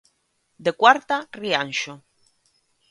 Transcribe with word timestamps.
De 0.65 0.71
cuarta, 0.81 1.15
Rianxo. 1.39 1.93